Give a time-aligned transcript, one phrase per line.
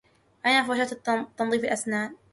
[0.45, 2.15] أين فرشاة تنظيف الأسنان؟